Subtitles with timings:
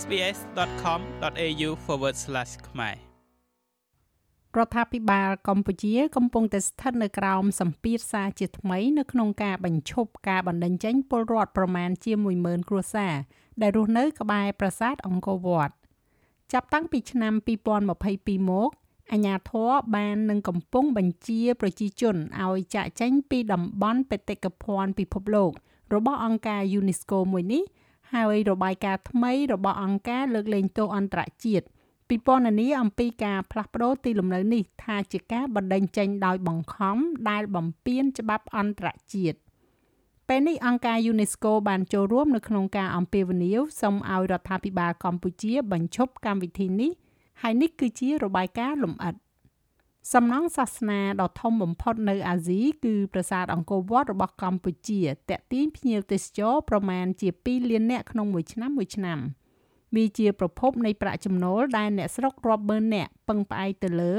[0.00, 1.70] sbs.com.au/
[2.68, 2.96] ខ្មែរ
[4.56, 13.14] រដ្ឋាភិបាលកម្ពុជាកំពុងតែស្ថិតនៅក្រោមសម្ពាធសារជាថ្មីនៅក្នុងការបញ្ឈប់ការបណ្តេញចេញពលរដ្ឋប្រមាណជា10000គ្រួសារ
[13.60, 15.74] ដែលរស់នៅក្បែរប្រាសាទអង្គរវត្ត
[16.52, 18.70] ចាប់តាំងពីឆ្នាំ2022មក
[19.12, 25.50] អាជ្ញាធរបាននឹងកំពុងបញ្ជាប្រជាជនឲ្យចាក់ចេញពីតំបន់បេតិកភណ្ឌពិភពលោក
[25.94, 27.64] របស់អង្គការ UNESCO មួយនេះ
[28.14, 31.66] ហើយរបាយការណ៍ថ្មីរបស់អង្គការលើកលែងទោសអន្តរជាតិ
[32.08, 36.96] ពិពណ៌នាអំពីការផ្លាស់ប្ដូរទីលំនៅនេះថាជាការបណ្តេញចេញដោយបង្ខំ
[37.30, 39.38] ដែលបំពានច្បាប់អន្តរជាតិ
[40.28, 46.90] ពេលនេះអង្គការ UNESCO បានចូលរួមនៅក្នុងការអំពាវនាវសូមឲ្យរដ្ឋាភិបាលកម្ពុជាបញ្ឈប់កម្មវិធីនេះ
[47.42, 49.14] ហើយនេះគឺជារបាយការណ៍លម្អិត
[50.12, 59.20] សំណង់សាសនាដ៏ធំបំផុតនៅអាស៊ីគឺប្រាសាទអង្គរវត្តរបស់កម្ពុជាតាក់ទាញភ្ញៀវទេសចរប្រមាណជា2លាននាក់ក្នុងមួយឆ្នាំមួយឆ្នាំ។
[59.94, 64.14] វាជាប្រភពនៃប្រាក់ចំណូលដែលអ្នកស្រុករាប់ម៉ឺននាក់ពឹងផ្អែកទៅលើ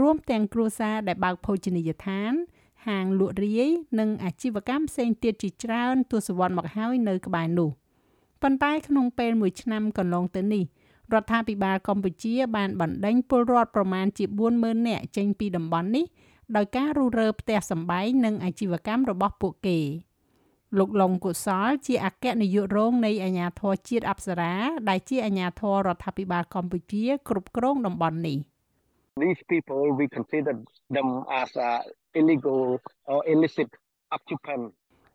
[0.00, 2.32] រួមទាំងគ្រួសារដែលបើកភោជនីយដ្ឋាន
[2.86, 3.62] ហាងលក់រាយ
[3.98, 7.70] និងអាជីវកម្មផ្សេងទៀតជាច្រើនទសវត្សរ៍មកហើយនៅក្បែរនោះ
[8.42, 10.64] ប៉ុន្តែក្នុងពេលមួយឆ្នាំកន្លងទៅនេះ
[11.14, 14.24] រដ្ឋាភិបាលកម្ពុជាបានបណ្ដេញពលរដ្ឋប្រមាណជា
[14.56, 16.04] 40000នាក់ចេញពីតំបន់នេះ
[16.56, 19.80] ដោយការរុះរើផ្ទះសម្បែងនិងអាជីវកម្មរបស់ពួកគេ។
[20.78, 24.54] លោកលងកុសលជាអគ្គនាយករងនៃអាជ្ញាធរជាតិអប្សរា
[24.88, 28.38] ដែលជាអាជ្ញាធររដ្ឋាភិបាលកម្ពុជាគ្រប់គ្រងតំបន់នេះ
[29.22, 30.54] These people we consider
[30.96, 31.08] them
[31.42, 31.70] as a
[32.20, 32.60] illegal
[33.12, 33.70] or illicit
[34.16, 34.64] occupant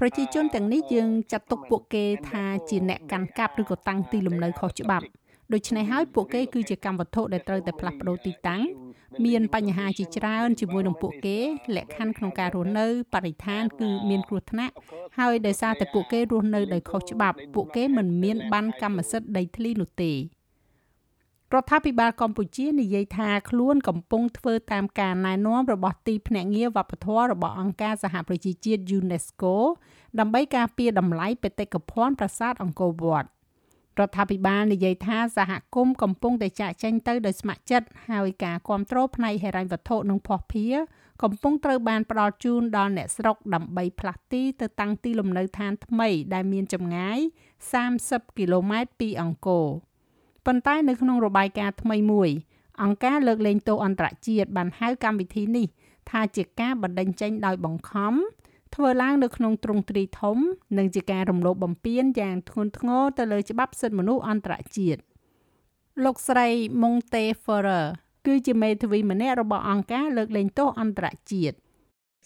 [0.00, 5.06] ប្រជាជនទាំងនេះយើងចាត់ទុកពួកគេថាជាអ្នកកាន់កាប់ឬក៏តាំងទីលំនៅខុសច្បាប់
[5.54, 8.62] ដូច្នេះហើយពួកគេគឺជាកម្មវត្ថុដែលត្រូវតែផ្លាស់ប្ដូរទីតាំង
[9.26, 11.38] មានបញ្ហាជាច្រើនជាមួយនឹងពួកគេ
[11.76, 14.74] លក្ខខណ្ឌក្នុងការរស់នៅបរិស្ថានគឺមានគ្រោះថ្នាក់
[15.18, 20.16] ហើយដោយសារតែពួកគេរស់នៅដោយខុសច្បាប់ពួកគេមិនមានបានកម្មសិទ្ធិដីធ្លីនោះទេរ
[21.62, 29.54] ដ្ឋាភិបាលកម្ពុជានិយាយថាខ្លួនកំពុងធ្វើតាមការណែនាំរបស់ទីភ្នាក់ងារវប្បធម៌របស់អង្គការសហប្រជាជាតិ UNESCO
[30.18, 33.28] ដើម្បីការពារតម្លៃបេតិកភណ្ឌប្រាសាទអង្គរវត្ត
[34.00, 40.74] រដ្ឋាភិបាលនិយាយថាសហគមន៍កំពុងតែចាក់ចែងទៅដោយស្ម័គ្រចិត្តហើយការគ្រប់គ្រងផ្នែកហិរញ្ញវត្ថុនិងភស្តុភារ
[41.22, 47.18] កំពុងត្រូវបានផ្ដល់ជូនដល់អ្នកស្រុកដើម្បីផ្លាស់ទីទៅតាំងទីលំនៅឋានថ្មីដែលមានចម្ងាយ
[47.78, 49.66] 30គីឡូម៉ែត្រពីអង្គរ
[50.46, 52.30] ប៉ុន្តែនៅក្នុងរបាយការណ៍ថ្មីមួយ
[52.82, 55.66] អង្គការលើកលែងទោសអន្តរជាតិបានហៅកម្មវិធីនេះ
[56.10, 58.14] ថាជាការបណ្តេញចេញដោយបង្ខំ
[58.74, 60.38] ធ្វើឡើងនៅក្នុងទ្រង់ទ្រីធំ
[60.78, 65.00] និងជាការរំលោភបំពានយ៉ាងធ្ងន់ធ្ងរទៅលើច្បាប់សិទ្ធិមនុស្សអន្តរជាតិ
[66.04, 66.48] លោកស្រី
[66.82, 67.86] Monte Ferrer
[68.26, 71.56] គឺជាមេធាវីម្នាក់របស់អង្គការលើកលែងទោសអន្តរជាតិ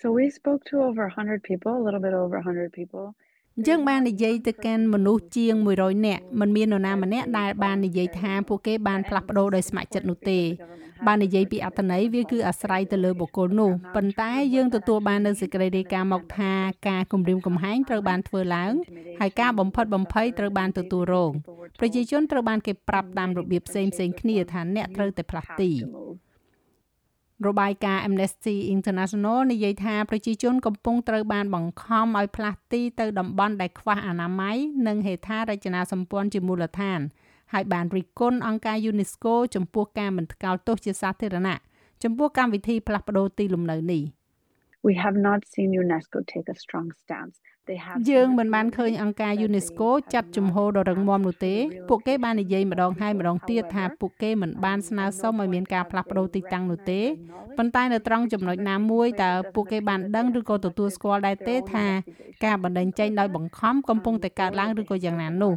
[0.00, 3.06] So we spoke to over 100 people, a little bit over 100 people.
[3.66, 10.40] យើងបាននិយាយទៅកាន់មនុស្សជាង100នាក់មិនមាននរណាម្នាក់ដែលបាននិយាយថាពួកគេបានផ្លាស់ប្ដូរដោយស្ម័គ្រចិត្តនោះទេ
[11.06, 16.52] បាននិយាយពីអត្ថន័យវាគឺអាស្រ័យទៅលើបុគ្គលនោះប៉ុន្តែយើងទទួលបាននៅសេចក្តីរាយការណ៍មកថា
[16.88, 18.72] ការគម្រាមកំហែងត្រូវបានធ្វើឡើង
[19.20, 21.32] ហើយការបំផិតបំភ័យត្រូវបានទទួលរង
[21.80, 25.70] ប្រជាជនត្រូវបានគេប្រាប់តាមរបៀបផ្សេងផ្សេងគ្នាថាអ្នកត្រូវតែផ្លាស់ទី
[27.46, 34.56] របាយការណ៍ Amnesty International និយាយថាប្រជាជនកំពុងត្រូវបានបង្ខំឲ្យផ្លាស់ទីទៅតំបន់ដែលខ្វះអនាម័យ
[34.86, 37.00] និងហេដ្ឋារចនាសម្ព័ន្ធជាមូលដ្ឋាន
[37.52, 41.58] ហើយបានរិះគន់អង្គការ UNESCO ចំពោះការមិនថ្កោលទោសជាសាធារណៈ
[42.02, 44.02] ចំពោះកម្មវិធីផ្លាស់ប្ដូរទីលំនៅនេះ
[44.86, 47.36] We have not seen UNESCO take a strong stance
[48.10, 51.54] យើងមិនបានឃើញអង្គការ UNESCO ចាត់ជំហរដ៏រឹងមាំនោះទេ
[51.88, 57.00] ពួកគេបាននិយាយម្ដងហើយម្ដងទៀតថាពួកគេមិនបានស្នើសុំឲ្យមានការផ្លាស់ប្ដូរទីតាំងនោះទេ
[57.58, 61.86] ប៉ុន្តែនៅត្រង់ចំណុចណាមួយតើពួកគេបានដឹងឬក៏ទទួលស្គាល់ដែរទេថា
[62.44, 65.54] ការបណ្តេញចេញដោយបង្ខំកំពុងតែកើតឡើងឬក៏យ៉ាងណានោះ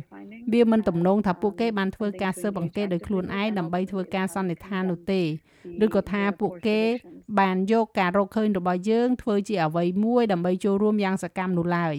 [0.54, 5.22] វាមិនទំនងថាពួកគេបានធ្វើការស៊ើបអង្កេតដោយខ្លួនឯងដើម្បីធ្វើការសន្និដ្ឋាននោះទេ
[5.86, 6.80] ឬក៏ថាពួកគេ
[7.40, 11.96] បានយកការរកឃើញរបស់យើងធ្វើជាអ្វីមួយដើម្បីចូលរួមយ៉ាងសកម្មនោះឡើយ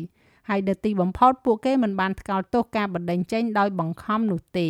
[0.48, 4.68] ហើយដែលទីបំផុតពួកគេមិនបានថ្កោលទោសការបណ្តេញចេញដោយបង្ខំនោះទេ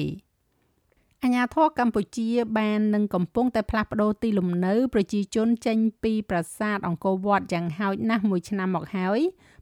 [1.25, 2.29] អាញាធរកម្ពុជា
[2.59, 9.21] បាននឹងកំពុងតែផ្លាស់ប្ដូរទីលំនៅប្រជាជនចេញពីប្រាសាទអង្គរវត្តយ៉ាងហោចណាស់មួយឆ្នាំមកហើយ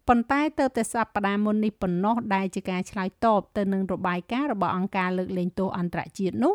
[0.09, 6.55] ប៉ុន្តែទៅតែសប្តាហ៍មុននេះប៉ុណ្ណោះដែលជាការឆ្លើយតបទៅនឹងរបាយការណ៍របស់អង្គការលើកលែងទោសអន្តរជាតិនោះ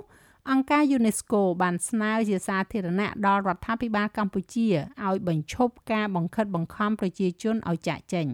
[0.51, 4.68] អង្គការ UNESCO បានស្នើជាសាធារណៈដល់រដ្ឋាភិបាលកម្ពុជា
[5.06, 8.27] ឲ្យបញ្ឈប់ការបង្ខិតបង្ខំប្រជាជនឲ្យចាកចេញ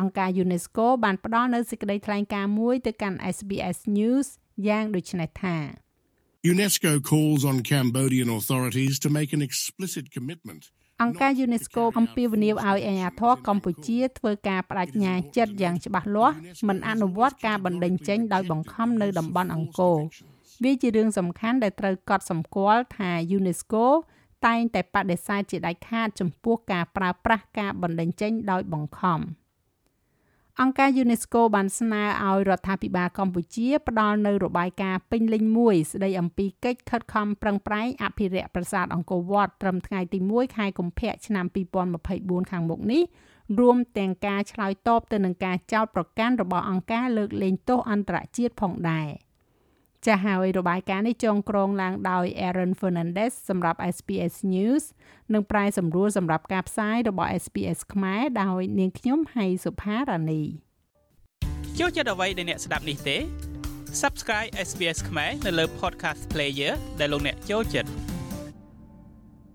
[0.00, 4.26] អង្គការ UNESCO បានផ្ដល់នូវសេចក្តីថ្លែងការណ៍មួយទៅកាន់ SBS News
[4.68, 5.56] យ៉ាងដូចនេះថា
[6.52, 10.62] UNESCO calls on Cambodian authorities to make an explicit commitment
[11.02, 16.36] អង្គការ UNESCO អំពាវនាវឲ្យអាជ្ញាធរកម្ពុជាធ្វើការបដិញ្ញាចិត្តយ៉ាងច្បាស់លាស់
[16.68, 19.98] មិនអនុវត្តការបណ្តេញចេញដោយបង្ខំនៅតំបន់អង្គរ
[20.64, 23.84] វាជារឿងសំខាន់ដែលត្រូវកត់សម្គាល់ថា UNESCO
[24.46, 29.20] តែងតែបដិសេធជាដាច់ខាតចំពោះការប្រើប្រាស់ការបណ្តេញចេញដោយបង្ខំ
[30.60, 41.46] អង្គការ UNESCO បានស្នើឲ្យរដ្ឋាភិបាលកម្ពុជាផ្ដល់នូវរបាយការណ៍ពេញលេញមួយ ស្ដីអំពីកិច្ចខិតខំប្រឹងប្រែងអភិរក្សប្រាសាទអង្គរវត្តត្រឹមថ្ងៃទី1ខែកុម្ភៈឆ្នាំ
[41.98, 43.02] 2024ខាងមុខនេះ
[43.58, 49.08] រួមទាំងការឆ្លើយតបទៅនឹងការចោទប្រកាន់របស់អង្គការលើកលែងទោសអន្តរជាតិផងដែរ។
[50.06, 54.84] ចាស់ហើយរបាយការណ៍នេះចងក្រងឡើងដោយ Aaron Fernandez សម្រាប់ SPS News
[55.34, 60.42] និងប្រាយសម្រួលសម្រាប់ការផ្សាយរបស់ SPS ខ្មែរដោយនាងខ្ញុំហៃសុផារ៉ានី
[61.78, 63.16] ចូលចិត្តអ្វីដែលអ្នកស្ដាប់នេះទេ
[64.02, 68.09] Subscribe SPS ខ្មែរនៅលើ Podcast Player ដែលលោកអ្នកចូលចិត្ត